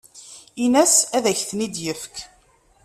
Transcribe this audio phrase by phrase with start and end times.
[0.63, 2.15] Ini-as ad ak-ten-id-yefk.